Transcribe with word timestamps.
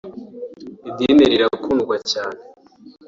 Idini 0.89 1.23
rirakundwa 1.31 1.95
cyane 2.11 2.39